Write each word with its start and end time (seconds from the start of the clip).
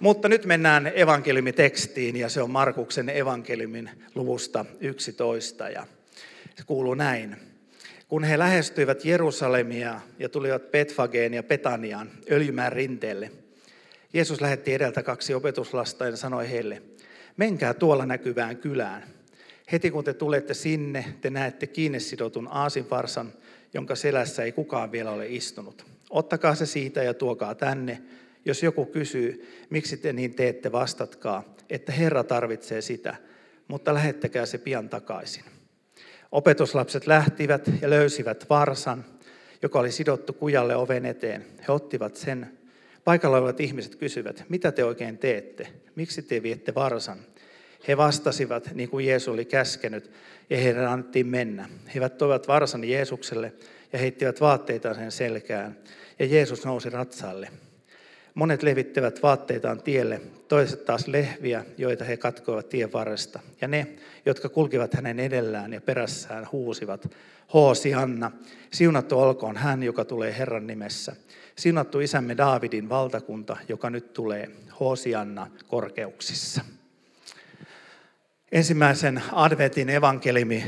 Mutta 0.00 0.28
nyt 0.28 0.44
mennään 0.44 0.92
evankeliumitekstiin 0.94 2.16
ja 2.16 2.28
se 2.28 2.42
on 2.42 2.50
Markuksen 2.50 3.08
evankeliumin 3.08 3.90
luvusta 4.14 4.64
11 4.80 5.70
ja 5.70 5.86
se 6.54 6.64
kuuluu 6.66 6.94
näin. 6.94 7.36
Kun 8.08 8.24
he 8.24 8.38
lähestyivät 8.38 9.04
Jerusalemia 9.04 10.00
ja 10.18 10.28
tulivat 10.28 10.70
Betfageen 10.70 11.34
ja 11.34 11.42
Petaniaan 11.42 12.10
öljymään 12.30 12.72
rinteelle, 12.72 13.30
Jeesus 14.12 14.40
lähetti 14.40 14.74
edeltä 14.74 15.02
kaksi 15.02 15.34
opetuslasta 15.34 16.06
ja 16.06 16.16
sanoi 16.16 16.50
heille, 16.50 16.82
menkää 17.36 17.74
tuolla 17.74 18.06
näkyvään 18.06 18.56
kylään. 18.56 19.02
Heti 19.72 19.90
kun 19.90 20.04
te 20.04 20.14
tulette 20.14 20.54
sinne, 20.54 21.04
te 21.20 21.30
näette 21.30 21.66
kiinni 21.66 22.00
sidotun 22.00 22.48
aasinvarsan, 22.50 23.32
jonka 23.74 23.94
selässä 23.94 24.42
ei 24.44 24.52
kukaan 24.52 24.92
vielä 24.92 25.10
ole 25.10 25.26
istunut. 25.28 25.86
Ottakaa 26.10 26.54
se 26.54 26.66
siitä 26.66 27.02
ja 27.02 27.14
tuokaa 27.14 27.54
tänne. 27.54 28.02
Jos 28.44 28.62
joku 28.62 28.86
kysyy, 28.86 29.48
miksi 29.70 29.96
te 29.96 30.12
niin 30.12 30.34
teette, 30.34 30.72
vastatkaa, 30.72 31.54
että 31.70 31.92
Herra 31.92 32.24
tarvitsee 32.24 32.80
sitä, 32.80 33.16
mutta 33.68 33.94
lähettäkää 33.94 34.46
se 34.46 34.58
pian 34.58 34.88
takaisin. 34.88 35.44
Opetuslapset 36.32 37.06
lähtivät 37.06 37.70
ja 37.82 37.90
löysivät 37.90 38.50
varsan, 38.50 39.04
joka 39.62 39.78
oli 39.78 39.92
sidottu 39.92 40.32
kujalle 40.32 40.76
oven 40.76 41.06
eteen. 41.06 41.44
He 41.68 41.72
ottivat 41.72 42.16
sen. 42.16 42.58
Paikalla 43.04 43.36
olevat 43.36 43.60
ihmiset 43.60 43.96
kysyvät, 43.96 44.44
mitä 44.48 44.72
te 44.72 44.84
oikein 44.84 45.18
teette? 45.18 45.68
Miksi 45.94 46.22
te 46.22 46.42
viette 46.42 46.74
varsan? 46.74 47.18
He 47.88 47.96
vastasivat, 47.96 48.70
niin 48.74 48.88
kuin 48.88 49.06
Jeesus 49.06 49.28
oli 49.28 49.44
käskenyt, 49.44 50.10
ja 50.50 50.56
heidän 50.56 50.86
annettiin 50.86 51.26
mennä. 51.26 51.68
He 51.94 52.08
toivat 52.08 52.48
varsan 52.48 52.84
Jeesukselle 52.84 53.52
ja 53.92 53.98
heittivät 53.98 54.40
vaatteita 54.40 54.94
sen 54.94 55.12
selkään, 55.12 55.78
ja 56.18 56.26
Jeesus 56.26 56.64
nousi 56.64 56.90
ratsaalle. 56.90 57.48
Monet 58.34 58.62
levittävät 58.62 59.22
vaatteitaan 59.22 59.82
tielle, 59.82 60.20
toiset 60.48 60.84
taas 60.84 61.08
lehviä, 61.08 61.64
joita 61.78 62.04
he 62.04 62.16
katkoivat 62.16 62.68
tien 62.68 62.92
varresta. 62.92 63.40
Ja 63.60 63.68
ne, 63.68 63.86
jotka 64.26 64.48
kulkivat 64.48 64.94
hänen 64.94 65.20
edellään 65.20 65.72
ja 65.72 65.80
perässään, 65.80 66.48
huusivat, 66.52 67.10
Hoosi 67.52 67.94
Anna, 67.94 68.30
siunattu 68.72 69.18
olkoon 69.18 69.56
hän, 69.56 69.82
joka 69.82 70.04
tulee 70.04 70.38
Herran 70.38 70.66
nimessä. 70.66 71.16
Siunattu 71.56 72.00
isämme 72.00 72.36
Daavidin 72.36 72.88
valtakunta, 72.88 73.56
joka 73.68 73.90
nyt 73.90 74.12
tulee, 74.12 74.50
Hoosi 74.80 75.14
Anna 75.14 75.46
korkeuksissa. 75.68 76.64
Ensimmäisen 78.52 79.22
adventin 79.32 79.90
evankelimi 79.90 80.64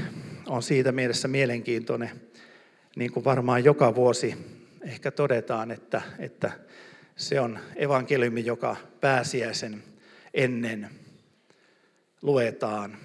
on 0.48 0.62
siitä 0.62 0.92
mielessä 0.92 1.28
mielenkiintoinen, 1.28 2.10
niin 2.96 3.12
kuin 3.12 3.24
varmaan 3.24 3.64
joka 3.64 3.94
vuosi 3.94 4.34
ehkä 4.82 5.10
todetaan, 5.10 5.70
että, 5.70 6.02
että 6.18 6.52
se 7.16 7.40
on 7.40 7.58
evankeliumi, 7.76 8.44
joka 8.44 8.76
pääsiäisen 9.00 9.84
ennen 10.34 10.90
luetaan. 12.22 12.98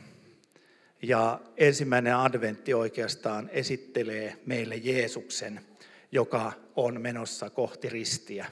Ja 1.02 1.40
ensimmäinen 1.58 2.16
adventti 2.16 2.74
oikeastaan 2.74 3.50
esittelee 3.54 4.38
meille 4.46 4.76
Jeesuksen, 4.76 5.62
joka 6.12 6.52
on 6.76 7.02
menossa 7.02 7.50
kohti 7.50 7.90
ristiä, 7.90 8.46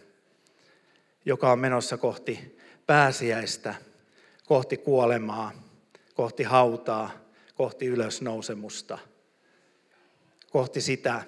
joka 1.26 1.52
on 1.52 1.60
menossa 1.60 1.98
kohti 1.98 2.58
pääsiäistä, 2.86 3.76
kohti 4.46 4.78
kuolemaa, 4.78 5.52
kohti 6.14 6.44
hautaa, 6.44 7.12
kohti 7.56 7.86
ylösnousemusta, 7.86 8.98
kohti 10.52 10.82
sitä, 10.82 11.24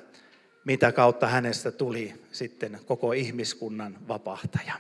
mitä 0.65 0.91
kautta 0.91 1.27
hänestä 1.27 1.71
tuli 1.71 2.13
sitten 2.31 2.79
koko 2.85 3.13
ihmiskunnan 3.13 3.97
vapahtaja. 4.07 4.73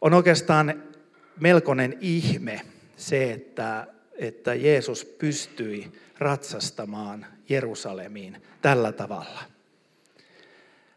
On 0.00 0.14
oikeastaan 0.14 0.82
melkoinen 1.40 1.98
ihme 2.00 2.60
se, 2.96 3.32
että, 3.32 3.86
että 4.14 4.54
Jeesus 4.54 5.04
pystyi 5.04 5.92
ratsastamaan 6.18 7.26
Jerusalemiin 7.48 8.42
tällä 8.62 8.92
tavalla. 8.92 9.40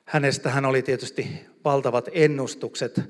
Hänestä 0.06 0.50
hän 0.50 0.66
oli 0.66 0.82
tietysti 0.82 1.46
valtavat 1.66 2.09
ennustukset 2.12 3.02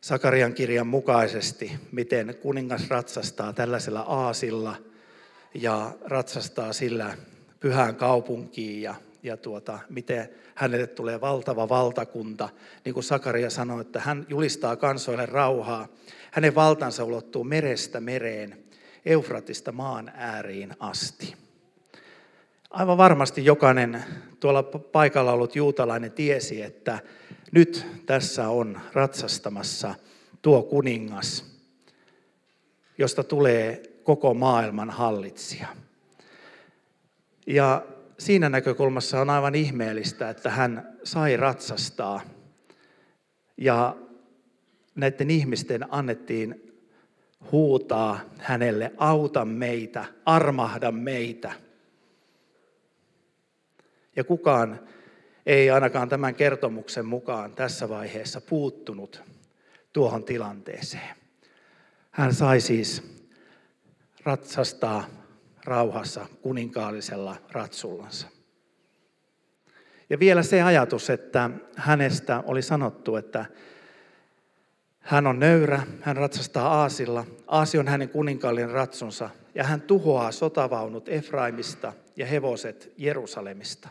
Sakarian 0.00 0.54
kirjan 0.54 0.86
mukaisesti, 0.86 1.72
miten 1.92 2.34
kuningas 2.42 2.88
ratsastaa 2.88 3.52
tällaisella 3.52 4.00
aasilla 4.00 4.76
ja 5.54 5.96
ratsastaa 6.04 6.72
sillä 6.72 7.16
pyhään 7.60 7.96
kaupunkiin 7.96 8.82
ja 8.82 8.94
ja 9.28 9.36
tuota, 9.36 9.78
miten 9.88 10.28
hänelle 10.54 10.86
tulee 10.86 11.20
valtava 11.20 11.68
valtakunta. 11.68 12.48
Niin 12.84 12.94
kuin 12.94 13.04
Sakaria 13.04 13.50
sanoi, 13.50 13.80
että 13.80 14.00
hän 14.00 14.26
julistaa 14.28 14.76
kansoille 14.76 15.26
rauhaa. 15.26 15.88
Hänen 16.30 16.54
valtansa 16.54 17.04
ulottuu 17.04 17.44
merestä 17.44 18.00
mereen, 18.00 18.64
Eufratista 19.04 19.72
maan 19.72 20.12
ääriin 20.14 20.74
asti. 20.80 21.34
Aivan 22.70 22.98
varmasti 22.98 23.44
jokainen 23.44 24.04
tuolla 24.40 24.62
paikalla 24.62 25.32
ollut 25.32 25.56
juutalainen 25.56 26.12
tiesi, 26.12 26.62
että 26.62 26.98
nyt 27.52 27.86
tässä 28.06 28.48
on 28.48 28.80
ratsastamassa 28.92 29.94
tuo 30.42 30.62
kuningas, 30.62 31.44
josta 32.98 33.24
tulee 33.24 33.82
koko 34.02 34.34
maailman 34.34 34.90
hallitsija. 34.90 35.68
Ja 37.46 37.86
siinä 38.18 38.48
näkökulmassa 38.48 39.20
on 39.20 39.30
aivan 39.30 39.54
ihmeellistä, 39.54 40.30
että 40.30 40.50
hän 40.50 40.98
sai 41.04 41.36
ratsastaa 41.36 42.20
ja 43.56 43.96
näiden 44.94 45.30
ihmisten 45.30 45.94
annettiin 45.94 46.74
huutaa 47.52 48.20
hänelle, 48.38 48.92
auta 48.96 49.44
meitä, 49.44 50.04
armahda 50.24 50.92
meitä. 50.92 51.52
Ja 54.16 54.24
kukaan 54.24 54.80
ei 55.46 55.70
ainakaan 55.70 56.08
tämän 56.08 56.34
kertomuksen 56.34 57.06
mukaan 57.06 57.54
tässä 57.54 57.88
vaiheessa 57.88 58.40
puuttunut 58.40 59.22
tuohon 59.92 60.24
tilanteeseen. 60.24 61.16
Hän 62.10 62.34
sai 62.34 62.60
siis 62.60 63.02
ratsastaa 64.24 65.17
rauhassa 65.68 66.26
kuninkaallisella 66.42 67.36
ratsullansa. 67.52 68.28
Ja 70.10 70.18
vielä 70.18 70.42
se 70.42 70.62
ajatus, 70.62 71.10
että 71.10 71.50
hänestä 71.76 72.42
oli 72.46 72.62
sanottu, 72.62 73.16
että 73.16 73.46
hän 75.00 75.26
on 75.26 75.40
nöyrä, 75.40 75.82
hän 76.00 76.16
ratsastaa 76.16 76.68
Aasilla, 76.68 77.26
Aasi 77.46 77.78
on 77.78 77.88
hänen 77.88 78.08
kuninkaallinen 78.08 78.70
ratsunsa, 78.70 79.30
ja 79.54 79.64
hän 79.64 79.80
tuhoaa 79.80 80.32
sotavaunut 80.32 81.08
Efraimista 81.08 81.92
ja 82.16 82.26
hevoset 82.26 82.92
Jerusalemista. 82.96 83.88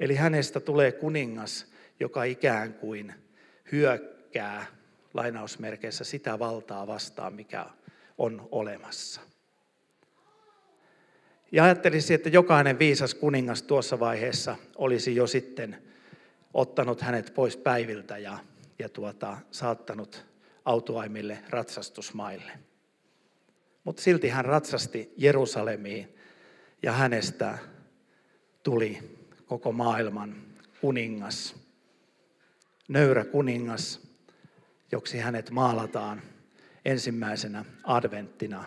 Eli 0.00 0.14
hänestä 0.14 0.60
tulee 0.60 0.92
kuningas, 0.92 1.66
joka 2.00 2.24
ikään 2.24 2.74
kuin 2.74 3.14
hyökkää 3.72 4.66
lainausmerkeissä 5.14 6.04
sitä 6.04 6.38
valtaa 6.38 6.86
vastaan, 6.86 7.34
mikä 7.34 7.66
on 8.18 8.48
olemassa. 8.50 9.20
Ja 11.52 11.64
ajattelisin, 11.64 12.14
että 12.14 12.28
jokainen 12.28 12.78
viisas 12.78 13.14
kuningas 13.14 13.62
tuossa 13.62 14.00
vaiheessa 14.00 14.56
olisi 14.76 15.16
jo 15.16 15.26
sitten 15.26 15.82
ottanut 16.54 17.00
hänet 17.00 17.32
pois 17.34 17.56
päiviltä 17.56 18.18
ja, 18.18 18.38
ja 18.78 18.88
tuota, 18.88 19.38
saattanut 19.50 20.26
autoaimille 20.64 21.38
ratsastusmaille. 21.50 22.52
Mutta 23.84 24.02
silti 24.02 24.28
hän 24.28 24.44
ratsasti 24.44 25.12
Jerusalemiin 25.16 26.16
ja 26.82 26.92
hänestä 26.92 27.58
tuli 28.62 28.98
koko 29.46 29.72
maailman 29.72 30.36
kuningas, 30.80 31.56
nöyrä 32.88 33.24
kuningas, 33.24 34.00
joksi 34.92 35.18
hänet 35.18 35.50
maalataan 35.50 36.22
ensimmäisenä 36.84 37.64
adventtina 37.84 38.64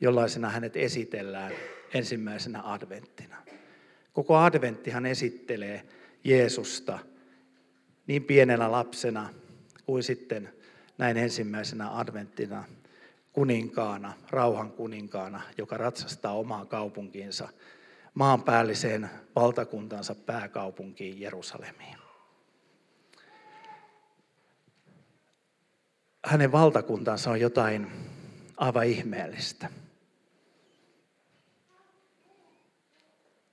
jollaisena 0.00 0.48
hänet 0.48 0.76
esitellään 0.76 1.52
ensimmäisenä 1.94 2.72
adventtina. 2.72 3.36
Koko 4.12 4.36
adventtihan 4.36 5.06
esittelee 5.06 5.82
Jeesusta 6.24 6.98
niin 8.06 8.24
pienenä 8.24 8.72
lapsena 8.72 9.28
kuin 9.86 10.02
sitten 10.02 10.52
näin 10.98 11.16
ensimmäisenä 11.16 11.98
adventtina 11.98 12.64
kuninkaana, 13.32 14.12
rauhan 14.30 14.72
kuninkaana, 14.72 15.42
joka 15.58 15.76
ratsastaa 15.76 16.34
omaa 16.34 16.64
kaupunkiinsa, 16.64 17.48
maanpäälliseen 18.14 19.10
valtakuntansa 19.36 20.14
pääkaupunkiin 20.14 21.20
Jerusalemiin. 21.20 21.96
Hänen 26.24 26.52
valtakuntansa 26.52 27.30
on 27.30 27.40
jotain 27.40 27.86
aivan 28.56 28.86
ihmeellistä. 28.86 29.68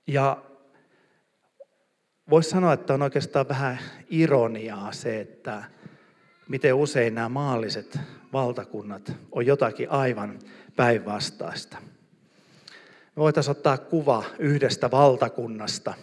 Ja 0.08 0.42
voisi 2.30 2.50
sanoa, 2.50 2.72
että 2.72 2.94
on 2.94 3.02
oikeastaan 3.02 3.48
vähän 3.48 3.78
ironiaa 4.10 4.92
se, 4.92 5.20
että 5.20 5.64
miten 6.48 6.74
usein 6.74 7.14
nämä 7.14 7.28
maalliset 7.28 7.98
valtakunnat 8.32 9.12
on 9.32 9.46
jotakin 9.46 9.90
aivan 9.90 10.38
päinvastaista. 10.76 11.76
Me 13.16 13.20
voitaisiin 13.20 13.50
ottaa 13.50 13.78
kuva 13.78 14.24
yhdestä 14.38 14.90
valtakunnasta, 14.90 15.94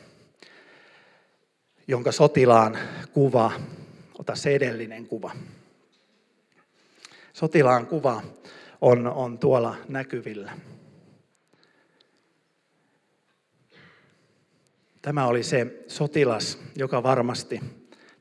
jonka 1.88 2.12
sotilaan 2.12 2.78
kuva, 3.14 3.52
ota 4.20 4.36
se 4.36 4.56
edellinen 4.56 5.08
kuva. 5.08 5.32
Sotilaan 7.34 7.88
kuva 7.88 8.22
on, 8.82 9.08
on 9.08 9.40
tuolla 9.40 9.76
näkyvillä. 9.90 10.52
Tämä 15.06 15.28
oli 15.28 15.44
se 15.44 15.84
sotilas, 15.88 16.60
joka 16.76 17.04
varmasti, 17.04 17.62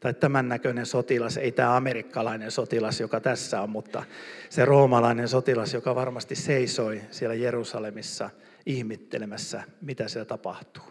tai 0.01 0.15
tämän 0.15 0.49
näköinen 0.49 0.87
sotilas, 0.87 1.37
ei 1.37 1.53
tämä 1.53 1.77
amerikkalainen 1.77 2.51
sotilas, 2.51 3.01
joka 3.01 3.21
tässä 3.21 3.61
on, 3.61 3.71
mutta 3.71 4.05
se 4.51 4.65
roomalainen 4.65 5.29
sotilas, 5.29 5.75
joka 5.75 5.95
varmasti 5.95 6.35
seisoi 6.35 7.01
siellä 7.11 7.35
Jerusalemissa 7.35 8.31
ihmittelemässä, 8.67 9.63
mitä 9.81 10.09
siellä 10.09 10.25
tapahtuu. 10.25 10.85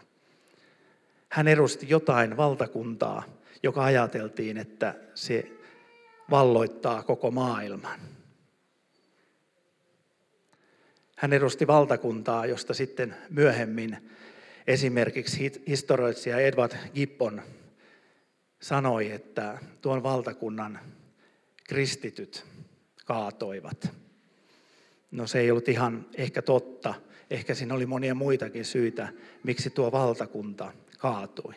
Hän 1.28 1.48
edusti 1.48 1.86
jotain 1.88 2.36
valtakuntaa, 2.36 3.22
joka 3.62 3.84
ajateltiin, 3.84 4.56
että 4.56 4.94
se 5.14 5.52
valloittaa 6.30 7.02
koko 7.02 7.30
maailman. 7.30 8.00
Hän 11.16 11.32
edusti 11.32 11.66
valtakuntaa, 11.66 12.46
josta 12.46 12.74
sitten 12.74 13.16
myöhemmin 13.30 14.13
Esimerkiksi 14.66 15.62
historioitsija 15.66 16.38
Edward 16.38 16.72
Gibbon 16.94 17.42
sanoi, 18.60 19.10
että 19.10 19.58
tuon 19.80 20.02
valtakunnan 20.02 20.78
kristityt 21.64 22.46
kaatoivat. 23.04 23.92
No 25.10 25.26
se 25.26 25.40
ei 25.40 25.50
ollut 25.50 25.68
ihan 25.68 26.06
ehkä 26.14 26.42
totta. 26.42 26.94
Ehkä 27.30 27.54
siinä 27.54 27.74
oli 27.74 27.86
monia 27.86 28.14
muitakin 28.14 28.64
syitä, 28.64 29.08
miksi 29.42 29.70
tuo 29.70 29.92
valtakunta 29.92 30.72
kaatui. 30.98 31.54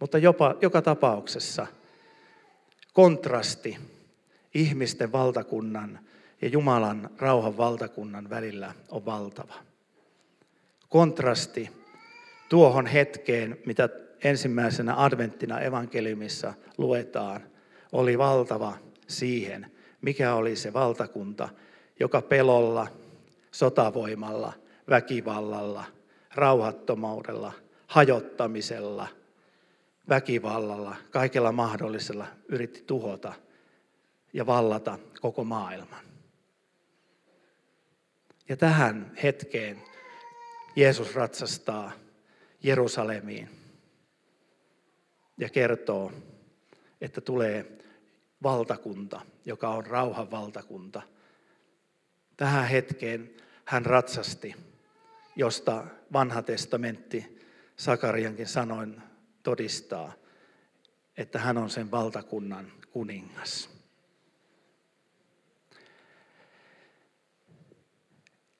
Mutta 0.00 0.18
jopa, 0.18 0.54
joka 0.62 0.82
tapauksessa 0.82 1.66
kontrasti 2.92 3.78
ihmisten 4.54 5.12
valtakunnan 5.12 5.98
ja 6.42 6.48
Jumalan 6.48 7.10
rauhan 7.18 7.56
valtakunnan 7.56 8.30
välillä 8.30 8.74
on 8.88 9.04
valtava 9.04 9.54
kontrasti 10.88 11.70
tuohon 12.48 12.86
hetkeen, 12.86 13.58
mitä 13.66 13.88
ensimmäisenä 14.24 15.04
adventtina 15.04 15.60
evankeliumissa 15.60 16.54
luetaan, 16.78 17.40
oli 17.92 18.18
valtava 18.18 18.78
siihen, 19.08 19.70
mikä 20.00 20.34
oli 20.34 20.56
se 20.56 20.72
valtakunta, 20.72 21.48
joka 22.00 22.22
pelolla, 22.22 22.86
sotavoimalla, 23.50 24.52
väkivallalla, 24.90 25.84
rauhattomuudella, 26.34 27.52
hajottamisella, 27.86 29.08
väkivallalla, 30.08 30.96
kaikella 31.10 31.52
mahdollisella 31.52 32.26
yritti 32.48 32.84
tuhota 32.86 33.32
ja 34.32 34.46
vallata 34.46 34.98
koko 35.20 35.44
maailman. 35.44 36.04
Ja 38.48 38.56
tähän 38.56 39.12
hetkeen 39.22 39.82
Jeesus 40.76 41.14
ratsastaa 41.14 41.92
Jerusalemiin 42.62 43.50
ja 45.38 45.48
kertoo, 45.48 46.12
että 47.00 47.20
tulee 47.20 47.78
valtakunta, 48.42 49.20
joka 49.44 49.68
on 49.68 49.86
rauhan 49.86 50.30
valtakunta. 50.30 51.02
Tähän 52.36 52.68
hetkeen 52.68 53.30
hän 53.64 53.86
ratsasti, 53.86 54.54
josta 55.36 55.86
vanha 56.12 56.42
testamentti 56.42 57.36
Sakariankin 57.76 58.48
sanoin 58.48 59.02
todistaa, 59.42 60.12
että 61.16 61.38
hän 61.38 61.58
on 61.58 61.70
sen 61.70 61.90
valtakunnan 61.90 62.72
kuningas. 62.90 63.75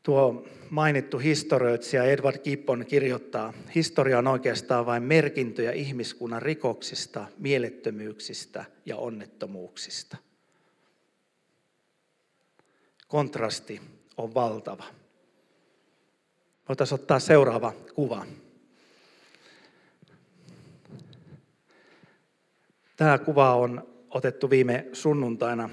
Tuo 0.06 0.44
mainittu 0.70 1.18
historioitsija 1.18 2.04
Edward 2.04 2.38
Gibbon 2.38 2.84
kirjoittaa, 2.88 3.52
historia 3.74 4.18
on 4.18 4.26
oikeastaan 4.26 4.86
vain 4.86 5.02
merkintöjä 5.02 5.72
ihmiskunnan 5.72 6.42
rikoksista, 6.42 7.26
mielettömyyksistä 7.38 8.64
ja 8.84 8.96
onnettomuuksista. 8.96 10.16
Kontrasti 13.08 13.80
on 14.16 14.34
valtava. 14.34 14.84
Voitaisiin 16.68 17.00
ottaa 17.00 17.18
seuraava 17.18 17.72
kuva. 17.94 18.26
Tämä 22.96 23.18
kuva 23.18 23.54
on 23.54 23.88
otettu 24.10 24.50
viime 24.50 24.86
sunnuntaina 24.92 25.68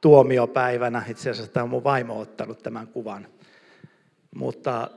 tuomiopäivänä. 0.00 1.04
Itse 1.08 1.30
asiassa 1.30 1.52
tämä 1.52 1.64
on 1.64 1.70
mun 1.70 1.84
vaimo 1.84 2.20
ottanut 2.20 2.62
tämän 2.62 2.86
kuvan. 2.86 3.26
Mutta 4.34 4.90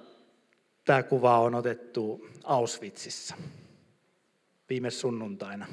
tämä 0.85 1.03
kuva 1.03 1.39
on 1.39 1.55
otettu 1.55 2.27
Auschwitzissa 2.43 3.35
viime 4.69 4.91
sunnuntaina. 4.91 5.67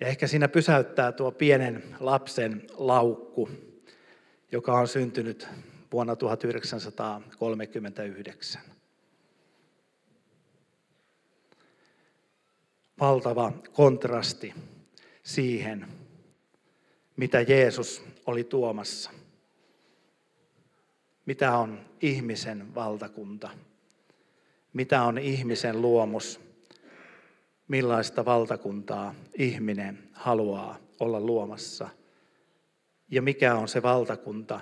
Ja 0.00 0.06
ehkä 0.06 0.26
siinä 0.26 0.48
pysäyttää 0.48 1.12
tuo 1.12 1.32
pienen 1.32 1.96
lapsen 2.00 2.66
laukku, 2.72 3.50
joka 4.52 4.78
on 4.78 4.88
syntynyt 4.88 5.48
vuonna 5.92 6.16
1939. 6.16 8.60
Valtava 13.00 13.52
kontrasti 13.72 14.54
siihen, 15.22 15.86
mitä 17.16 17.40
Jeesus 17.40 18.04
oli 18.26 18.44
tuomassa– 18.44 19.10
mitä 21.28 21.56
on 21.56 21.80
ihmisen 22.00 22.74
valtakunta, 22.74 23.50
mitä 24.72 25.02
on 25.02 25.18
ihmisen 25.18 25.82
luomus, 25.82 26.40
millaista 27.68 28.24
valtakuntaa 28.24 29.14
ihminen 29.34 30.08
haluaa 30.12 30.78
olla 31.00 31.20
luomassa 31.20 31.88
ja 33.10 33.22
mikä 33.22 33.54
on 33.54 33.68
se 33.68 33.82
valtakunta, 33.82 34.60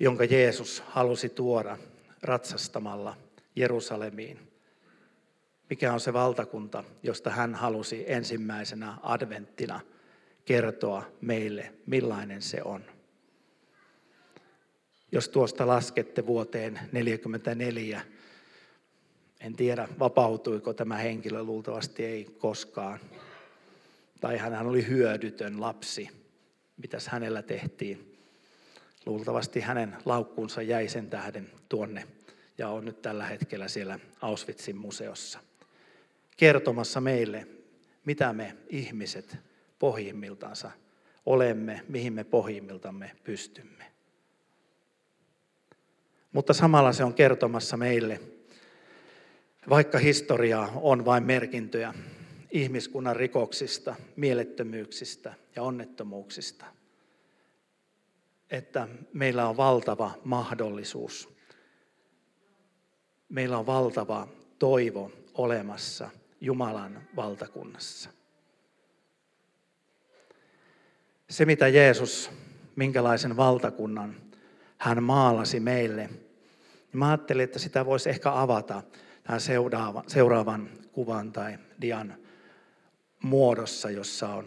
jonka 0.00 0.24
Jeesus 0.24 0.82
halusi 0.86 1.28
tuoda 1.28 1.78
ratsastamalla 2.22 3.16
Jerusalemiin. 3.56 4.38
Mikä 5.70 5.92
on 5.92 6.00
se 6.00 6.12
valtakunta, 6.12 6.84
josta 7.02 7.30
hän 7.30 7.54
halusi 7.54 8.04
ensimmäisenä 8.06 8.98
adventtina 9.02 9.80
kertoa 10.44 11.02
meille, 11.20 11.74
millainen 11.86 12.42
se 12.42 12.62
on. 12.64 12.93
Jos 15.14 15.28
tuosta 15.28 15.66
laskette 15.66 16.26
vuoteen 16.26 16.72
1944, 16.74 18.00
en 19.40 19.56
tiedä 19.56 19.88
vapautuiko 19.98 20.74
tämä 20.74 20.96
henkilö, 20.96 21.42
luultavasti 21.42 22.04
ei 22.04 22.24
koskaan. 22.38 23.00
Tai 24.20 24.38
hän 24.38 24.66
oli 24.66 24.86
hyödytön 24.86 25.60
lapsi. 25.60 26.08
Mitäs 26.76 27.08
hänellä 27.08 27.42
tehtiin? 27.42 28.18
Luultavasti 29.06 29.60
hänen 29.60 29.96
laukkuunsa 30.04 30.62
jäi 30.62 30.88
sen 30.88 31.10
tähden 31.10 31.50
tuonne 31.68 32.06
ja 32.58 32.68
on 32.68 32.84
nyt 32.84 33.02
tällä 33.02 33.24
hetkellä 33.24 33.68
siellä 33.68 33.98
Auschwitzin 34.20 34.76
museossa. 34.76 35.38
Kertomassa 36.36 37.00
meille, 37.00 37.46
mitä 38.04 38.32
me 38.32 38.56
ihmiset 38.68 39.36
pohjimmiltansa 39.78 40.70
olemme, 41.26 41.84
mihin 41.88 42.12
me 42.12 42.24
pohjimmiltamme 42.24 43.10
pystymme. 43.24 43.93
Mutta 46.34 46.52
samalla 46.52 46.92
se 46.92 47.04
on 47.04 47.14
kertomassa 47.14 47.76
meille, 47.76 48.20
vaikka 49.68 49.98
historia 49.98 50.68
on 50.74 51.04
vain 51.04 51.24
merkintöjä 51.24 51.94
ihmiskunnan 52.50 53.16
rikoksista, 53.16 53.94
mielettömyyksistä 54.16 55.34
ja 55.56 55.62
onnettomuuksista, 55.62 56.66
että 58.50 58.88
meillä 59.12 59.48
on 59.48 59.56
valtava 59.56 60.10
mahdollisuus. 60.24 61.28
Meillä 63.28 63.58
on 63.58 63.66
valtava 63.66 64.28
toivo 64.58 65.12
olemassa 65.34 66.10
Jumalan 66.40 67.02
valtakunnassa. 67.16 68.10
Se, 71.30 71.44
mitä 71.44 71.68
Jeesus, 71.68 72.30
minkälaisen 72.76 73.36
valtakunnan 73.36 74.16
hän 74.78 75.02
maalasi 75.02 75.60
meille– 75.60 76.10
niin 76.94 76.98
mä 76.98 77.08
ajattelin, 77.08 77.44
että 77.44 77.58
sitä 77.58 77.86
voisi 77.86 78.10
ehkä 78.10 78.32
avata 78.32 78.82
tämän 79.22 79.40
seuraavan, 79.40 80.04
seuraavan 80.06 80.70
kuvan 80.92 81.32
tai 81.32 81.58
dian 81.80 82.14
muodossa, 83.22 83.90
jossa 83.90 84.28
on 84.28 84.44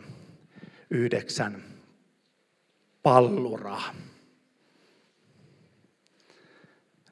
yhdeksän 0.89 1.63
palluraa. 3.04 3.96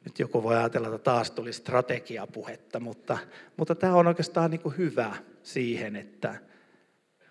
Nyt 0.05 0.19
joku 0.19 0.43
voi 0.43 0.55
ajatella, 0.55 0.87
että 0.87 0.97
taas 0.97 1.31
tuli 1.31 1.53
strategiapuhetta, 1.53 2.79
mutta, 2.79 3.17
mutta 3.57 3.75
tämä 3.75 3.95
on 3.95 4.07
oikeastaan 4.07 4.51
niin 4.51 4.61
kuin 4.61 4.77
hyvä 4.77 5.15
siihen, 5.43 5.95
että 5.95 6.35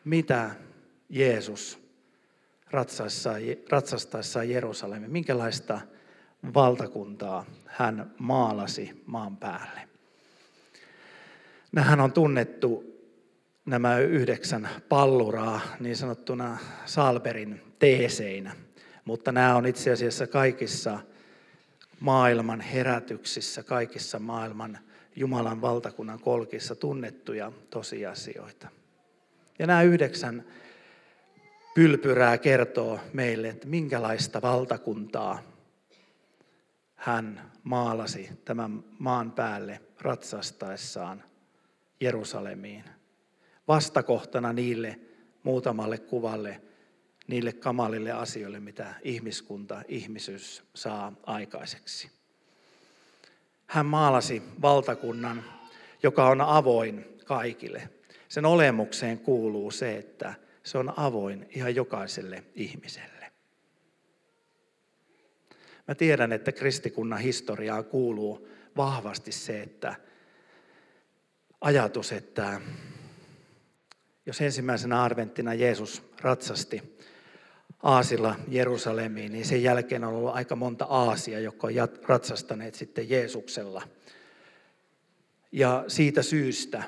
mitä 0.05 0.51
Jeesus 1.09 1.79
ratsastaessaan 3.71 4.51
Jerusalemin, 4.51 5.11
minkälaista 5.11 5.81
valtakuntaa 6.55 7.45
hän 7.67 8.15
maalasi 8.19 9.03
maan 9.07 9.37
päälle. 9.37 9.89
Nämähän 11.73 12.01
on 12.01 12.13
tunnettu 12.13 12.95
nämä 13.67 13.99
yhdeksän 13.99 14.69
palluraa 14.89 15.61
niin 15.81 15.97
sanottuna 15.97 16.59
Salberin 16.85 17.63
teeseinä, 17.79 18.53
mutta 19.05 19.33
nämä 19.33 19.57
on 19.57 19.67
itse 19.67 19.93
asiassa 19.93 20.27
kaikissa 20.27 21.01
maailman 22.01 22.61
herätyksissä, 22.61 23.63
kaikissa 23.63 24.19
maailman 24.19 24.79
Jumalan 25.17 25.61
valtakunnan 25.61 26.21
kolkissa 26.21 26.75
tunnettuja 26.75 27.53
tosiasioita. 27.71 28.69
Ja 29.59 29.67
nämä 29.67 29.83
yhdeksän 29.83 30.45
pylpyrää 31.75 32.39
kertoo 32.39 33.01
meille, 33.13 33.49
että 33.49 33.67
minkälaista 33.67 34.43
valtakuntaa 34.43 35.54
hän 37.05 37.53
maalasi 37.65 38.31
tämän 38.45 38.85
maan 38.99 39.33
päälle 39.33 39.81
ratsastaessaan 40.01 41.25
Jerusalemiin. 42.01 42.85
Vastakohtana 43.69 44.53
niille 44.53 45.01
muutamalle 45.43 45.99
kuvalle, 45.99 46.61
niille 47.27 47.53
kamalille 47.53 48.13
asioille, 48.13 48.61
mitä 48.61 48.95
ihmiskunta, 49.03 49.83
ihmisyys 49.89 50.65
saa 50.75 51.13
aikaiseksi. 51.27 52.11
Hän 53.67 53.87
maalasi 53.87 54.43
valtakunnan, 54.63 55.45
joka 56.03 56.29
on 56.29 56.41
avoin 56.41 57.05
kaikille. 57.25 57.89
Sen 58.29 58.47
olemukseen 58.47 59.19
kuuluu 59.19 59.71
se, 59.71 59.97
että 59.97 60.35
se 60.63 60.79
on 60.79 60.99
avoin 60.99 61.47
ihan 61.51 61.75
jokaiselle 61.75 62.45
ihmiselle. 62.55 63.14
Mä 65.89 65.95
tiedän, 65.95 66.33
että 66.33 66.53
kristikunnan 66.53 67.19
historiaan 67.19 67.85
kuuluu 67.85 68.49
vahvasti 68.77 69.33
se, 69.33 69.63
että 69.63 69.95
ajatus, 71.61 72.13
että 72.13 72.61
jos 74.27 74.41
ensimmäisenä 74.41 75.03
arventtina 75.03 75.55
Jeesus 75.55 76.03
ratsasti 76.21 76.97
Aasilla 77.83 78.37
Jerusalemiin, 78.49 79.33
niin 79.33 79.45
sen 79.45 79.63
jälkeen 79.63 80.05
on 80.05 80.15
ollut 80.15 80.35
aika 80.35 80.57
monta 80.57 80.85
Aasia, 80.85 81.41
jotka 81.41 81.67
on 81.67 81.73
ratsastaneet 82.03 82.75
sitten 82.75 83.11
Jeesuksella. 83.11 83.83
Ja 85.53 85.85
siitä 85.89 86.23
syystä 86.23 86.83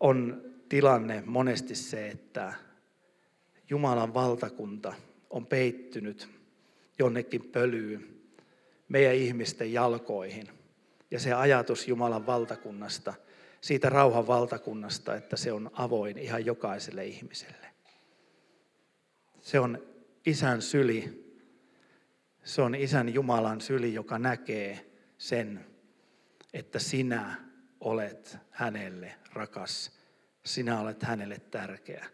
on 0.00 0.42
tilanne 0.68 1.22
monesti 1.26 1.74
se, 1.74 2.08
että 2.08 2.54
Jumalan 3.70 4.14
valtakunta 4.14 4.94
on 5.30 5.46
peittynyt 5.46 6.33
jonnekin 6.98 7.42
pölyyn 7.42 8.20
meidän 8.88 9.14
ihmisten 9.14 9.72
jalkoihin. 9.72 10.48
Ja 11.10 11.20
se 11.20 11.32
ajatus 11.32 11.88
Jumalan 11.88 12.26
valtakunnasta, 12.26 13.14
siitä 13.60 13.88
rauhan 13.88 14.26
valtakunnasta, 14.26 15.14
että 15.14 15.36
se 15.36 15.52
on 15.52 15.70
avoin 15.72 16.18
ihan 16.18 16.46
jokaiselle 16.46 17.06
ihmiselle. 17.06 17.66
Se 19.40 19.60
on 19.60 19.82
isän 20.26 20.62
syli, 20.62 21.24
se 22.44 22.62
on 22.62 22.74
isän 22.74 23.14
Jumalan 23.14 23.60
syli, 23.60 23.94
joka 23.94 24.18
näkee 24.18 24.86
sen, 25.18 25.66
että 26.52 26.78
sinä 26.78 27.44
olet 27.80 28.38
hänelle 28.50 29.14
rakas 29.32 30.04
sinä 30.44 30.80
olet 30.80 31.02
hänelle 31.02 31.38
tärkeä. 31.50 32.06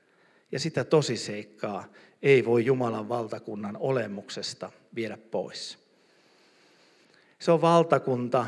Ja 0.53 0.59
sitä 0.59 0.85
tosiseikkaa 0.85 1.85
ei 2.23 2.45
voi 2.45 2.65
Jumalan 2.65 3.09
valtakunnan 3.09 3.77
olemuksesta 3.81 4.73
viedä 4.95 5.17
pois. 5.31 5.79
Se 7.39 7.51
on 7.51 7.61
valtakunta, 7.61 8.47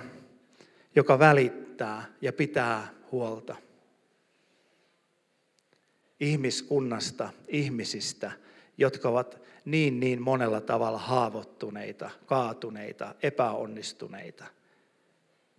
joka 0.97 1.19
välittää 1.19 2.05
ja 2.21 2.33
pitää 2.33 2.89
huolta 3.13 3.57
ihmiskunnasta, 6.21 7.31
ihmisistä, 7.49 8.33
jotka 8.79 9.09
ovat 9.09 9.43
niin 9.65 10.01
niin 10.01 10.23
monella 10.23 10.61
tavalla 10.61 10.99
haavoittuneita, 10.99 12.11
kaatuneita, 12.27 13.15
epäonnistuneita. 13.23 14.45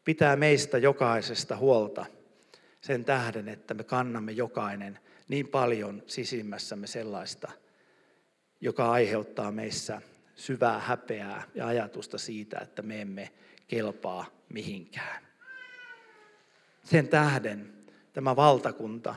Pitää 0.03 0.35
meistä 0.35 0.77
jokaisesta 0.77 1.57
huolta 1.57 2.05
sen 2.81 3.05
tähden, 3.05 3.49
että 3.49 3.73
me 3.73 3.83
kannamme 3.83 4.31
jokainen 4.31 4.99
niin 5.27 5.47
paljon 5.47 6.03
sisimmässämme 6.07 6.87
sellaista, 6.87 7.51
joka 8.61 8.91
aiheuttaa 8.91 9.51
meissä 9.51 10.01
syvää 10.35 10.79
häpeää 10.79 11.43
ja 11.55 11.67
ajatusta 11.67 12.17
siitä, 12.17 12.59
että 12.59 12.81
me 12.81 13.01
emme 13.01 13.31
kelpaa 13.67 14.25
mihinkään. 14.49 15.27
Sen 16.83 17.07
tähden 17.07 17.73
tämä 18.13 18.35
valtakunta, 18.35 19.15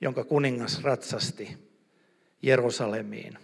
jonka 0.00 0.24
kuningas 0.24 0.82
ratsasti 0.82 1.58
Jerusalemiin, 2.42 3.38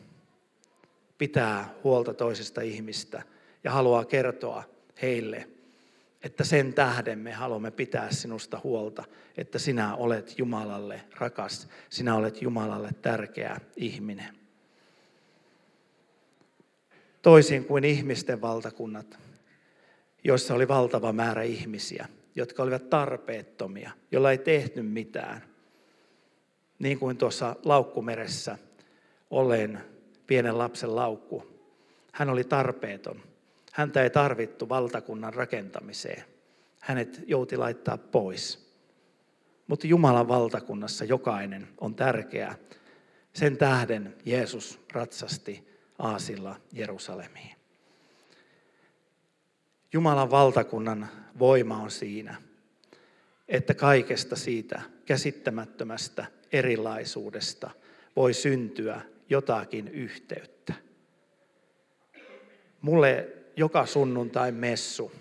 pitää 1.19 1.75
huolta 1.85 2.15
toisesta 2.15 2.61
ihmistä 2.61 3.23
ja 3.65 3.71
haluaa 3.71 4.05
kertoa 4.05 4.65
heille 5.03 5.49
että 6.23 6.45
sen 6.45 6.75
tähden 6.75 7.19
me 7.19 7.33
haluamme 7.33 7.71
pitää 7.71 8.11
sinusta 8.13 8.61
huolta, 8.65 9.05
että 9.37 9.59
sinä 9.59 9.97
olet 9.97 10.39
Jumalalle 10.39 11.01
rakas, 11.17 11.69
sinä 11.91 12.15
olet 12.15 12.43
Jumalalle 12.43 12.91
tärkeä 13.03 13.57
ihminen. 13.77 14.35
Toisin 17.23 17.65
kuin 17.65 17.85
ihmisten 17.85 18.41
valtakunnat, 18.41 19.19
joissa 20.25 20.55
oli 20.55 20.69
valtava 20.69 21.13
määrä 21.13 21.43
ihmisiä, 21.43 22.09
jotka 22.35 22.63
olivat 22.63 22.91
tarpeettomia, 22.91 23.91
joilla 24.13 24.31
ei 24.31 24.39
tehty 24.39 24.83
mitään. 24.83 25.43
Niin 26.79 26.99
kuin 26.99 27.17
tuossa 27.17 27.57
laukkumeressä 27.65 28.59
olen 29.31 29.85
pienen 30.27 30.59
lapsen 30.59 30.97
laukku. 30.97 31.47
Hän 32.13 32.31
oli 32.31 32.45
tarpeeton. 32.45 33.23
Häntä 33.81 34.03
ei 34.03 34.11
tarvittu 34.11 34.69
valtakunnan 34.69 35.35
rakentamiseen. 35.35 36.25
Hänet 36.81 37.21
jouti 37.27 37.57
laittaa 37.57 37.99
pois. 37.99 38.75
Mutta 39.67 39.87
Jumalan 39.87 40.29
valtakunnassa 40.29 41.05
jokainen 41.05 41.69
on 41.81 41.95
tärkeä. 41.95 42.55
Sen 43.33 43.57
tähden 43.57 44.17
Jeesus 44.25 44.81
ratsasti 44.93 45.69
aasilla 45.99 46.57
Jerusalemiin. 46.73 47.57
Jumalan 49.93 50.31
valtakunnan 50.31 51.09
voima 51.39 51.83
on 51.83 51.91
siinä, 51.91 52.43
että 53.49 53.75
kaikesta 53.75 54.37
siitä 54.37 54.83
käsittämättömästä 55.05 56.27
erilaisuudesta 56.53 57.71
voi 58.17 58.35
syntyä 58.35 59.01
jotakin 59.31 59.89
yhteyttä. 59.89 60.75
Mulle 62.81 63.40
joka 63.57 63.87
sunnuntai 63.87 64.53
messu 64.53 65.13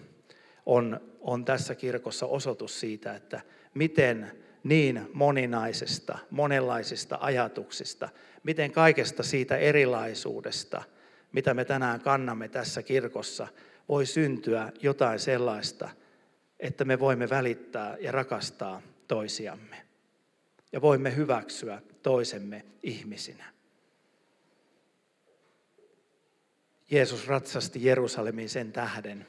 on, 0.66 1.00
on 1.22 1.46
tässä 1.46 1.76
kirkossa 1.76 2.26
osoitus 2.26 2.80
siitä, 2.80 3.16
että 3.16 3.42
miten 3.74 4.32
niin 4.64 5.10
moninaisesta, 5.14 6.18
monenlaisista 6.30 7.18
ajatuksista, 7.22 8.10
miten 8.44 8.72
kaikesta 8.72 9.24
siitä 9.24 9.58
erilaisuudesta, 9.58 10.84
mitä 11.32 11.54
me 11.54 11.66
tänään 11.66 12.02
kannamme 12.02 12.48
tässä 12.48 12.84
kirkossa, 12.84 13.48
voi 13.90 14.06
syntyä 14.06 14.72
jotain 14.82 15.20
sellaista, 15.20 15.90
että 16.60 16.86
me 16.86 17.00
voimme 17.00 17.30
välittää 17.30 17.98
ja 18.00 18.12
rakastaa 18.12 18.82
toisiamme. 19.08 19.76
Ja 20.72 20.82
voimme 20.82 21.16
hyväksyä 21.16 21.82
toisemme 22.04 22.66
ihmisinä. 22.84 23.59
Jeesus 26.92 27.28
ratsasti 27.28 27.86
Jerusalemiin 27.86 28.50
sen 28.50 28.72
tähden, 28.72 29.28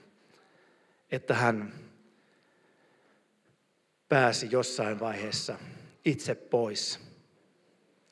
että 1.10 1.34
hän 1.34 1.74
pääsi 4.08 4.48
jossain 4.50 5.00
vaiheessa 5.00 5.58
itse 6.04 6.34
pois 6.34 7.00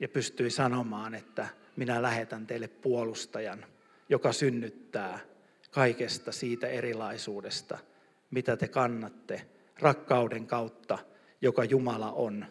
ja 0.00 0.08
pystyi 0.08 0.50
sanomaan, 0.50 1.14
että 1.14 1.48
minä 1.76 2.02
lähetän 2.02 2.46
teille 2.46 2.68
puolustajan, 2.68 3.66
joka 4.08 4.32
synnyttää 4.32 5.18
kaikesta 5.70 6.32
siitä 6.32 6.66
erilaisuudesta, 6.66 7.78
mitä 8.30 8.56
te 8.56 8.68
kannatte 8.68 9.48
rakkauden 9.78 10.46
kautta, 10.46 10.98
joka 11.40 11.64
Jumala 11.64 12.12
on 12.12 12.46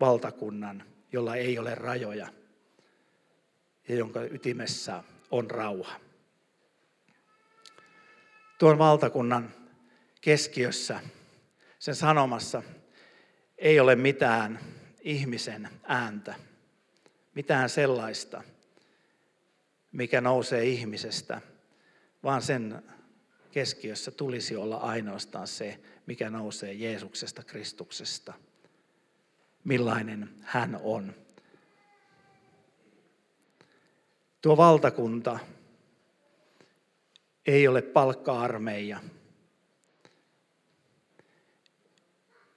valtakunnan, 0.00 0.84
jolla 1.12 1.36
ei 1.36 1.58
ole 1.58 1.74
rajoja 1.74 2.28
ja 3.88 3.94
jonka 3.94 4.22
ytimessä 4.22 5.04
on 5.32 5.50
rauha. 5.50 6.00
Tuon 8.58 8.78
valtakunnan 8.78 9.54
keskiössä, 10.20 11.00
sen 11.78 11.94
sanomassa, 11.94 12.62
ei 13.58 13.80
ole 13.80 13.96
mitään 13.96 14.58
ihmisen 15.00 15.68
ääntä, 15.82 16.34
mitään 17.34 17.68
sellaista, 17.68 18.42
mikä 19.92 20.20
nousee 20.20 20.64
ihmisestä, 20.64 21.40
vaan 22.22 22.42
sen 22.42 22.82
keskiössä 23.50 24.10
tulisi 24.10 24.56
olla 24.56 24.76
ainoastaan 24.76 25.46
se, 25.46 25.80
mikä 26.06 26.30
nousee 26.30 26.72
Jeesuksesta 26.72 27.42
Kristuksesta. 27.42 28.32
Millainen 29.64 30.28
hän 30.40 30.80
on. 30.82 31.14
Tuo 34.42 34.56
valtakunta 34.56 35.38
ei 37.46 37.68
ole 37.68 37.82
palkka-armeija, 37.82 39.00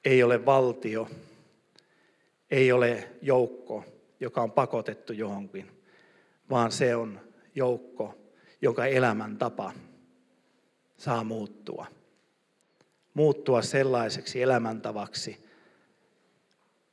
ei 0.05 0.23
ole 0.23 0.45
valtio, 0.45 1.09
ei 2.51 2.71
ole 2.71 3.09
joukko, 3.21 3.83
joka 4.19 4.41
on 4.41 4.51
pakotettu 4.51 5.13
johonkin, 5.13 5.83
vaan 6.49 6.71
se 6.71 6.95
on 6.95 7.21
joukko, 7.55 8.17
jonka 8.61 8.85
elämäntapa 8.85 9.73
saa 10.97 11.23
muuttua. 11.23 11.85
Muuttua 13.13 13.61
sellaiseksi 13.61 14.41
elämäntavaksi, 14.41 15.45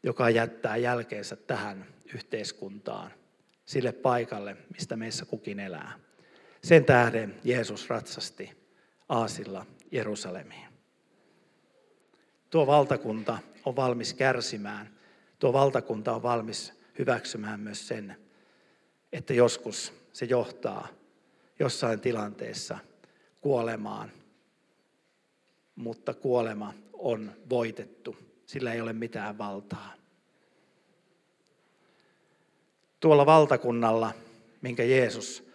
joka 0.03 0.31
jättää 0.31 0.77
jälkeensä 0.77 1.37
tähän 1.37 1.87
yhteiskuntaan, 2.15 3.22
sille 3.73 3.93
paikalle, 3.93 4.57
mistä 4.73 4.97
meissä 4.97 5.25
kukin 5.25 5.61
elää. 5.61 5.93
Sen 6.63 6.85
tähden 6.85 7.41
Jeesus 7.45 7.89
ratsasti 7.91 8.51
aasilla 9.09 9.67
Jerusalemiin. 9.93 10.69
Tuo 12.51 12.67
valtakunta 12.67 13.39
on 13.65 13.77
valmis 13.77 14.15
kärsimään. 14.15 14.99
Tuo 15.39 15.53
valtakunta 15.53 16.13
on 16.13 16.23
valmis 16.23 16.73
hyväksymään 16.99 17.61
myös 17.61 17.89
sen, 17.89 18.17
että 19.13 19.35
joskus 19.35 19.93
se 20.13 20.25
johtaa 20.25 20.89
jossain 21.59 22.01
tilanteessa 22.01 22.79
kuolemaan. 23.41 24.13
Mutta 25.77 26.15
kuolema 26.15 26.75
on 26.93 27.33
voitettu. 27.51 28.17
Sillä 28.47 28.73
ei 28.73 28.81
ole 28.81 28.93
mitään 28.93 29.39
valtaa. 29.39 30.02
Tuolla 33.03 33.27
valtakunnalla, 33.27 34.13
minkä 34.61 34.85
Jeesus 34.85 35.49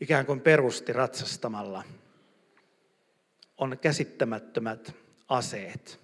ikään 0.00 0.26
kuin 0.26 0.40
perusti 0.40 0.92
ratsastamalla, 0.92 1.84
on 3.58 3.78
käsittämättömät 3.78 4.94
aseet. 5.28 6.00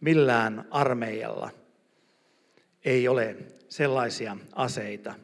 Millään 0.00 0.68
armeijalla 0.70 1.50
ei 2.84 3.08
ole 3.08 3.36
sellaisia 3.68 4.36
aseita. 4.52 5.14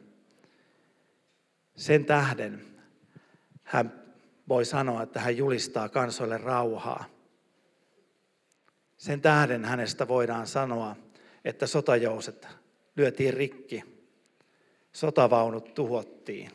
Sen 1.75 2.05
tähden 2.05 2.65
hän 3.63 4.03
voi 4.49 4.65
sanoa, 4.65 5.03
että 5.03 5.19
hän 5.19 5.37
julistaa 5.37 5.89
kansoille 5.89 6.37
rauhaa. 6.37 7.05
Sen 8.97 9.21
tähden 9.21 9.65
hänestä 9.65 10.07
voidaan 10.07 10.47
sanoa, 10.47 10.95
että 11.45 11.67
sotajouset 11.67 12.47
lyötiin 12.95 13.33
rikki, 13.33 13.98
sotavaunut 14.99 15.73
tuhottiin, 15.73 16.51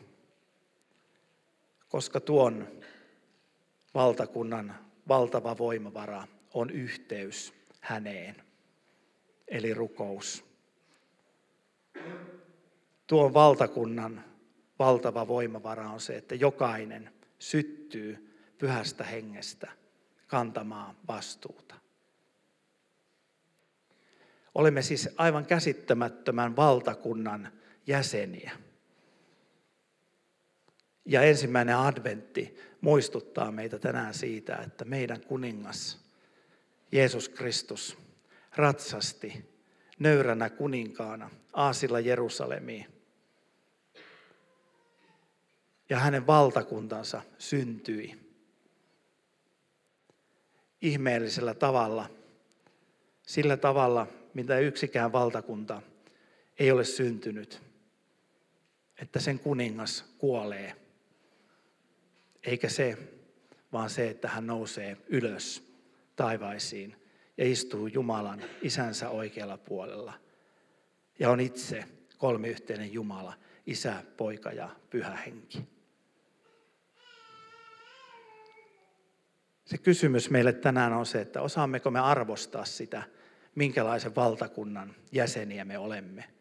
koska 1.89 2.19
tuon 2.19 2.67
valtakunnan 3.93 4.75
valtava 5.07 5.57
voimavara 5.57 6.27
on 6.53 6.69
yhteys 6.69 7.53
häneen, 7.79 8.35
eli 9.47 9.73
rukous. 9.73 10.45
Tuon 13.07 13.33
valtakunnan 13.33 14.23
valtava 14.79 15.27
voimavara 15.27 15.89
on 15.89 15.99
se, 15.99 16.17
että 16.17 16.35
jokainen 16.35 17.13
syttyy 17.39 18.37
pyhästä 18.57 19.03
hengestä 19.03 19.71
kantamaan 20.27 20.95
vastuuta. 21.07 21.75
Olemme 24.55 24.81
siis 24.81 25.09
aivan 25.17 25.45
käsittämättömän 25.45 26.55
valtakunnan 26.55 27.51
jäseniä. 27.87 28.51
Ja 31.05 31.21
ensimmäinen 31.21 31.77
adventti 31.77 32.57
muistuttaa 32.81 33.51
meitä 33.51 33.79
tänään 33.79 34.13
siitä, 34.13 34.55
että 34.55 34.85
meidän 34.85 35.21
kuningas 35.21 36.05
Jeesus 36.91 37.29
Kristus 37.29 37.97
ratsasti 38.55 39.45
nöyränä 39.99 40.49
kuninkaana 40.49 41.29
aasilla 41.53 41.99
Jerusalemiin. 41.99 42.85
Ja 45.89 45.99
hänen 45.99 46.27
valtakuntansa 46.27 47.21
syntyi 47.37 48.25
ihmeellisellä 50.81 51.53
tavalla, 51.53 52.09
sillä 53.21 53.57
tavalla, 53.57 54.07
mitä 54.33 54.59
yksikään 54.59 55.11
valtakunta 55.11 55.81
ei 56.59 56.71
ole 56.71 56.83
syntynyt, 56.83 57.61
että 59.01 59.19
sen 59.19 59.39
kuningas 59.39 60.15
kuolee. 60.17 60.75
Eikä 62.43 62.69
se, 62.69 62.97
vaan 63.73 63.89
se, 63.89 64.09
että 64.09 64.27
hän 64.27 64.47
nousee 64.47 64.97
ylös 65.07 65.75
taivaisiin 66.15 66.95
ja 67.37 67.45
istuu 67.51 67.87
Jumalan 67.87 68.43
isänsä 68.61 69.09
oikealla 69.09 69.57
puolella. 69.57 70.13
Ja 71.19 71.29
on 71.29 71.39
itse 71.39 71.83
kolmiyhteinen 72.17 72.93
Jumala, 72.93 73.33
isä, 73.65 74.03
poika 74.17 74.51
ja 74.51 74.69
pyhä 74.89 75.15
henki. 75.15 75.75
Se 79.65 79.77
kysymys 79.77 80.29
meille 80.29 80.53
tänään 80.53 80.93
on 80.93 81.05
se, 81.05 81.21
että 81.21 81.41
osaammeko 81.41 81.91
me 81.91 81.99
arvostaa 81.99 82.65
sitä, 82.65 83.03
minkälaisen 83.55 84.15
valtakunnan 84.15 84.95
jäseniä 85.11 85.65
me 85.65 85.77
olemme. 85.77 86.34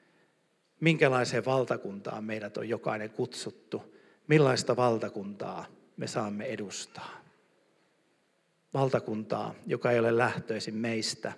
Minkälaiseen 0.84 1.44
valtakuntaan 1.44 2.24
meidät 2.24 2.56
on 2.56 2.68
jokainen 2.68 3.10
kutsuttu. 3.10 3.82
Millaista 4.28 4.76
valtakuntaa 4.76 5.66
me 5.96 6.06
saamme 6.06 6.44
edustaa 6.44 7.24
valtakuntaa, 8.74 9.54
joka 9.66 9.90
ei 9.90 9.98
ole 9.98 10.18
lähtöisin 10.18 10.74
meistä, 10.74 11.32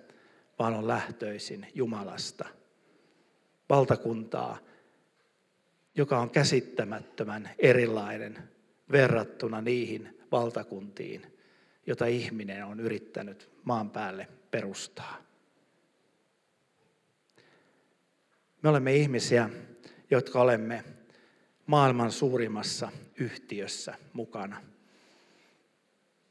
vaan 0.59 0.73
on 0.73 0.87
lähtöisin 0.87 1.67
Jumalasta. 1.73 2.45
Valtakuntaa, 3.69 4.57
joka 5.95 6.19
on 6.19 6.29
käsittämättömän 6.29 7.49
erilainen 7.59 8.37
verrattuna 8.91 9.61
niihin 9.61 10.19
valtakuntiin, 10.31 11.37
jota 11.87 12.05
ihminen 12.05 12.65
on 12.65 12.79
yrittänyt 12.79 13.49
maan 13.63 13.89
päälle 13.89 14.27
perustaa. 14.51 15.26
Me 18.61 18.69
olemme 18.69 18.95
ihmisiä, 18.95 19.49
jotka 20.11 20.41
olemme 20.41 20.83
maailman 21.65 22.11
suurimmassa 22.11 22.91
yhtiössä 23.19 23.95
mukana– 24.13 24.61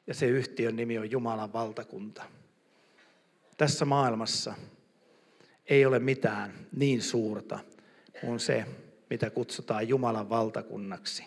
ja 0.06 0.14
se 0.14 0.26
yhtiön 0.26 0.76
nimi 0.76 0.98
on 0.98 1.10
Jumalan 1.10 1.52
valtakunta. 1.52 2.22
Tässä 3.56 3.84
maailmassa 3.84 4.54
ei 5.66 5.86
ole 5.86 5.98
mitään 5.98 6.52
niin 6.76 7.02
suurta 7.02 7.58
kuin 8.20 8.40
se, 8.40 8.64
mitä 9.10 9.30
kutsutaan 9.30 9.88
Jumalan 9.88 10.28
valtakunnaksi. 10.28 11.26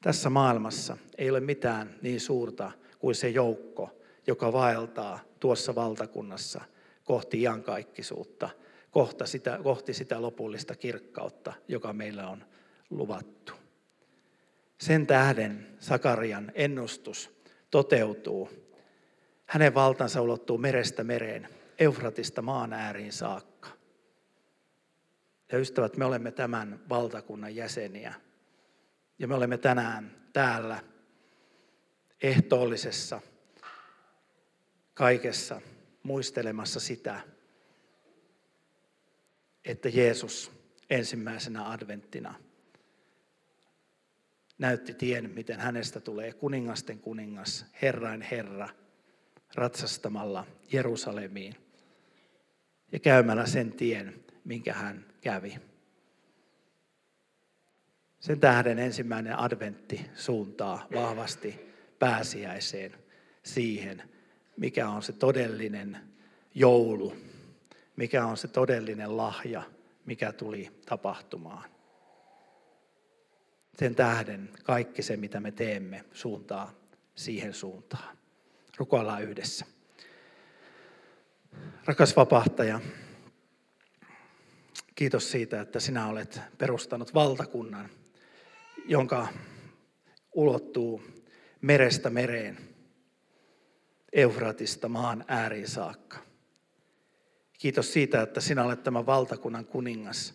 Tässä 0.00 0.30
maailmassa 0.30 0.96
ei 1.18 1.30
ole 1.30 1.40
mitään 1.40 1.94
niin 2.02 2.20
suurta 2.20 2.72
kuin 2.98 3.14
se 3.14 3.28
joukko, 3.28 3.90
joka 4.26 4.52
vaeltaa 4.52 5.20
tuossa 5.40 5.74
valtakunnassa 5.74 6.60
kohti 7.04 7.42
iankaikkisuutta, 7.42 8.50
kohta 8.90 9.26
sitä, 9.26 9.58
kohti 9.62 9.94
sitä 9.94 10.22
lopullista 10.22 10.76
kirkkautta, 10.76 11.52
joka 11.68 11.92
meillä 11.92 12.28
on 12.28 12.44
luvattu. 12.90 13.52
Sen 14.80 15.06
tähden 15.06 15.76
Sakarian 15.78 16.52
ennustus 16.54 17.30
toteutuu. 17.70 18.50
Hänen 19.46 19.74
valtansa 19.74 20.20
ulottuu 20.20 20.58
merestä 20.58 21.04
mereen, 21.04 21.48
Eufratista 21.78 22.42
maan 22.42 22.72
ääriin 22.72 23.12
saakka. 23.12 23.68
Ja 25.52 25.58
ystävät, 25.58 25.96
me 25.96 26.04
olemme 26.04 26.32
tämän 26.32 26.80
valtakunnan 26.88 27.56
jäseniä. 27.56 28.14
Ja 29.18 29.28
me 29.28 29.34
olemme 29.34 29.58
tänään 29.58 30.28
täällä 30.32 30.82
ehtoollisessa 32.22 33.20
kaikessa 34.94 35.60
muistelemassa 36.02 36.80
sitä, 36.80 37.20
että 39.64 39.88
Jeesus 39.88 40.52
ensimmäisenä 40.90 41.70
adventtina 41.70 42.34
näytti 44.58 44.94
tien, 44.94 45.30
miten 45.30 45.60
hänestä 45.60 46.00
tulee 46.00 46.32
kuningasten 46.32 46.98
kuningas, 46.98 47.66
Herrain 47.82 48.22
Herra, 48.22 48.68
ratsastamalla 49.54 50.46
Jerusalemiin 50.72 51.56
ja 52.92 52.98
käymällä 52.98 53.46
sen 53.46 53.72
tien, 53.72 54.24
minkä 54.44 54.72
hän 54.72 55.06
kävi. 55.20 55.58
Sen 58.20 58.40
tähden 58.40 58.78
ensimmäinen 58.78 59.38
adventti 59.38 60.06
suuntaa 60.14 60.86
vahvasti 60.94 61.60
pääsiäiseen 61.98 62.94
siihen, 63.42 64.02
mikä 64.56 64.88
on 64.88 65.02
se 65.02 65.12
todellinen 65.12 65.98
joulu, 66.54 67.16
mikä 68.00 68.26
on 68.26 68.36
se 68.36 68.48
todellinen 68.48 69.16
lahja, 69.16 69.62
mikä 70.06 70.32
tuli 70.32 70.70
tapahtumaan. 70.86 71.70
Sen 73.78 73.94
tähden 73.94 74.50
kaikki 74.64 75.02
se, 75.02 75.16
mitä 75.16 75.40
me 75.40 75.52
teemme, 75.52 76.04
suuntaa 76.12 76.74
siihen 77.14 77.54
suuntaan. 77.54 78.18
Rukoillaan 78.76 79.22
yhdessä. 79.22 79.66
Rakas 81.84 82.16
vapahtaja, 82.16 82.80
kiitos 84.94 85.30
siitä, 85.30 85.60
että 85.60 85.80
sinä 85.80 86.06
olet 86.06 86.40
perustanut 86.58 87.14
valtakunnan, 87.14 87.90
jonka 88.86 89.28
ulottuu 90.34 91.02
merestä 91.60 92.10
mereen, 92.10 92.58
Eufratista 94.12 94.88
maan 94.88 95.24
ääriin 95.28 95.68
saakka. 95.68 96.29
Kiitos 97.60 97.92
siitä, 97.92 98.22
että 98.22 98.40
sinä 98.40 98.64
olet 98.64 98.82
tämän 98.82 99.06
valtakunnan 99.06 99.64
kuningas. 99.64 100.34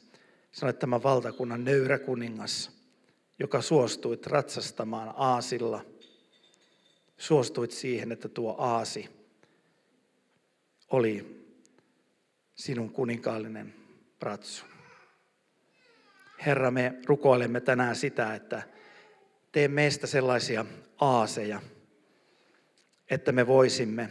Sinä 0.52 0.66
olet 0.66 0.80
tämän 0.80 1.04
valtakunnan 1.04 1.64
nöyrä 1.64 2.00
kuningas, 2.00 2.72
joka 3.40 3.62
suostuit 3.62 4.28
ratsastamaan 4.28 5.14
aasilla. 5.18 5.86
Suostuit 7.18 7.72
siihen, 7.72 8.12
että 8.12 8.30
tuo 8.30 8.56
aasi 8.58 9.10
oli 10.90 11.46
sinun 12.56 12.90
kuninkaallinen 12.90 13.74
ratsu. 14.22 14.66
Herra, 16.46 16.72
me 16.72 16.94
rukoilemme 17.06 17.62
tänään 17.62 17.96
sitä, 17.96 18.36
että 18.36 18.64
tee 19.52 19.68
meistä 19.68 20.08
sellaisia 20.08 20.66
aaseja, 21.02 21.62
että 23.10 23.32
me 23.32 23.48
voisimme 23.48 24.10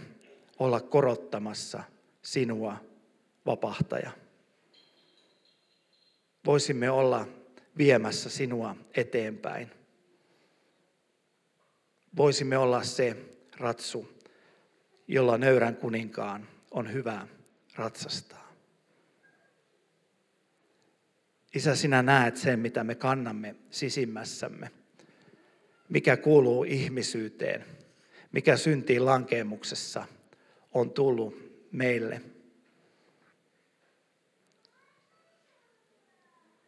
olla 0.58 0.80
korottamassa 0.80 1.84
sinua, 2.22 2.93
vapahtaja. 3.46 4.10
Voisimme 6.46 6.90
olla 6.90 7.28
viemässä 7.78 8.30
sinua 8.30 8.76
eteenpäin. 8.96 9.70
Voisimme 12.16 12.58
olla 12.58 12.82
se 12.82 13.16
ratsu, 13.56 14.18
jolla 15.08 15.38
nöyrän 15.38 15.76
kuninkaan 15.76 16.48
on 16.70 16.92
hyvä 16.92 17.26
ratsastaa. 17.74 18.52
Isä, 21.54 21.76
sinä 21.76 22.02
näet 22.02 22.36
sen, 22.36 22.60
mitä 22.60 22.84
me 22.84 22.94
kannamme 22.94 23.54
sisimmässämme, 23.70 24.70
mikä 25.88 26.16
kuuluu 26.16 26.64
ihmisyyteen, 26.64 27.64
mikä 28.32 28.56
syntiin 28.56 29.04
lankeemuksessa 29.04 30.06
on 30.72 30.90
tullut 30.90 31.34
meille. 31.72 32.20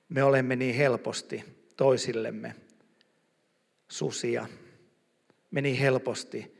Me 0.08 0.22
olemme 0.22 0.56
niin 0.56 0.74
helposti 0.74 1.44
toisillemme 1.76 2.54
susia. 3.88 4.46
Me 5.50 5.60
niin 5.60 5.76
helposti 5.76 6.56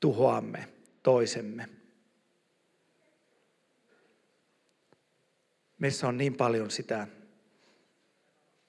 tuhoamme 0.00 0.68
toisemme. 1.02 1.68
Meissä 5.78 6.08
on 6.08 6.18
niin 6.18 6.34
paljon 6.34 6.70
sitä 6.70 7.06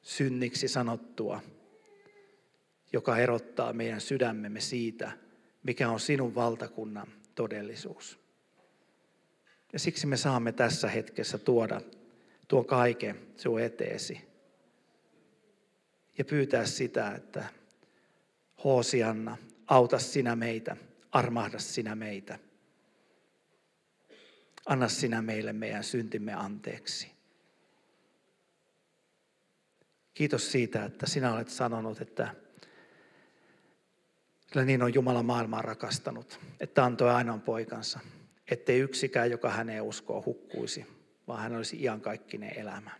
synniksi 0.01 0.67
sanottua, 0.67 1.41
joka 2.93 3.17
erottaa 3.17 3.73
meidän 3.73 4.01
sydämemme 4.01 4.59
siitä, 4.59 5.11
mikä 5.63 5.89
on 5.89 5.99
sinun 5.99 6.35
valtakunnan 6.35 7.07
todellisuus. 7.35 8.19
Ja 9.73 9.79
siksi 9.79 10.07
me 10.07 10.17
saamme 10.17 10.51
tässä 10.51 10.89
hetkessä 10.89 11.37
tuoda 11.37 11.81
tuon 12.51 12.65
kaiken 12.65 13.19
sinun 13.37 13.61
eteesi 13.61 14.21
ja 16.17 16.25
pyytää 16.25 16.65
sitä, 16.65 17.15
että 17.15 17.45
Hoosianna, 18.63 19.37
auta 19.67 19.99
sinä 19.99 20.35
meitä, 20.35 20.77
armahda 21.11 21.59
sinä 21.59 21.95
meitä. 21.95 22.39
Anna 24.65 24.87
sinä 24.87 25.21
meille 25.21 25.53
meidän 25.53 25.83
syntimme 25.83 26.33
anteeksi. 26.33 27.11
Kiitos 30.13 30.51
siitä, 30.51 30.85
että 30.85 31.07
sinä 31.07 31.33
olet 31.33 31.49
sanonut, 31.49 32.01
että 32.01 32.35
Kyllä 34.51 34.65
niin 34.65 34.83
on 34.83 34.93
Jumala 34.93 35.23
maailmaa 35.23 35.61
rakastanut, 35.61 36.39
että 36.59 36.85
antoi 36.85 37.09
ainoan 37.09 37.41
poikansa, 37.41 37.99
ettei 38.51 38.79
yksikään, 38.79 39.31
joka 39.31 39.49
häneen 39.49 39.83
uskoo, 39.83 40.23
hukkuisi, 40.25 41.00
vaan 41.27 41.41
hän 41.41 41.55
olisi 41.55 41.81
iankaikkinen 41.81 42.59
elämä. 42.59 42.91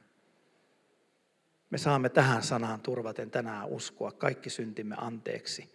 Me 1.70 1.78
saamme 1.78 2.10
tähän 2.10 2.44
sanaan 2.44 2.82
turvaten 2.82 3.32
tänään 3.32 3.68
uskoa 3.68 4.12
kaikki 4.12 4.50
syntimme 4.50 4.96
anteeksi. 4.98 5.74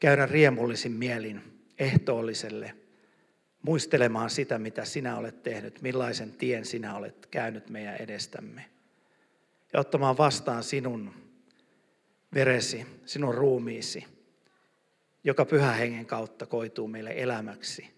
Käydä 0.00 0.26
riemullisin 0.26 0.92
mielin 0.92 1.64
ehtoolliselle, 1.78 2.74
muistelemaan 3.62 4.30
sitä, 4.30 4.58
mitä 4.58 4.84
sinä 4.84 5.16
olet 5.16 5.42
tehnyt, 5.42 5.82
millaisen 5.82 6.32
tien 6.32 6.64
sinä 6.64 6.94
olet 6.96 7.26
käynyt 7.26 7.70
meidän 7.70 7.96
edestämme. 7.96 8.64
Ja 9.72 9.80
ottamaan 9.80 10.18
vastaan 10.18 10.62
sinun 10.62 11.14
veresi, 12.34 12.86
sinun 13.06 13.34
ruumiisi, 13.34 14.06
joka 15.24 15.44
pyhä 15.44 15.72
hengen 15.72 16.06
kautta 16.06 16.46
koituu 16.46 16.88
meille 16.88 17.14
elämäksi. 17.16 17.90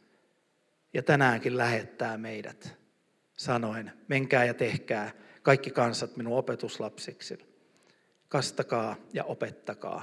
Ja 0.95 1.03
tänäänkin 1.03 1.59
lähettää 1.59 2.19
meidät 2.19 2.82
sanoen, 3.43 3.93
menkää 4.09 4.45
ja 4.45 4.55
tehkää 4.55 5.11
kaikki 5.43 5.71
kansat 5.71 6.17
minun 6.17 6.39
opetuslapsiksi. 6.39 7.39
Kastakaa 8.29 8.97
ja 9.13 9.25
opettakaa. 9.25 10.03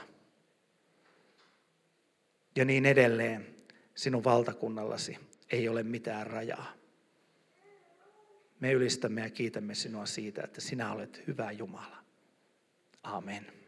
Ja 2.55 2.65
niin 2.65 2.85
edelleen 2.85 3.55
sinun 3.95 4.23
valtakunnallasi 4.23 5.17
ei 5.51 5.69
ole 5.69 5.83
mitään 5.83 6.27
rajaa. 6.27 6.73
Me 8.59 8.71
ylistämme 8.71 9.21
ja 9.21 9.29
kiitämme 9.29 9.75
sinua 9.75 10.05
siitä, 10.05 10.41
että 10.43 10.61
sinä 10.61 10.93
olet 10.93 11.23
hyvä 11.27 11.51
Jumala. 11.51 11.97
Amen. 13.03 13.58